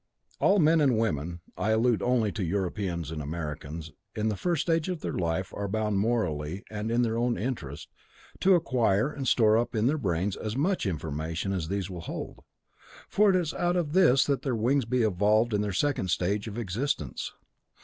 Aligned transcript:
All 0.39 0.57
men 0.57 0.81
and 0.81 0.97
women 0.97 1.41
I 1.55 1.69
allude 1.69 2.01
only 2.01 2.31
to 2.31 2.43
Europeans 2.43 3.11
and 3.11 3.21
Americans 3.21 3.91
in 4.15 4.29
the 4.29 4.35
first 4.35 4.63
stage 4.63 4.89
of 4.89 5.01
their 5.01 5.13
life 5.13 5.53
are 5.53 5.67
bound 5.67 5.99
morally, 5.99 6.63
and 6.71 6.89
in 6.89 7.03
their 7.03 7.19
own 7.19 7.37
interest, 7.37 7.87
to 8.39 8.55
acquire 8.55 9.11
and 9.11 9.27
store 9.27 9.59
up 9.59 9.75
in 9.75 9.85
their 9.85 9.99
brains 9.99 10.35
as 10.35 10.55
much 10.57 10.87
information 10.87 11.53
as 11.53 11.67
these 11.67 11.87
will 11.87 12.01
hold, 12.01 12.39
for 13.07 13.29
it 13.29 13.35
is 13.35 13.53
out 13.53 13.75
of 13.75 13.93
this 13.93 14.25
that 14.25 14.41
their 14.41 14.55
wings 14.55 14.87
will 14.87 14.89
be 14.89 15.03
evolved 15.03 15.53
in 15.53 15.61
their 15.61 15.71
second 15.71 16.07
stage 16.09 16.47
of 16.47 16.57
existence. 16.57 17.33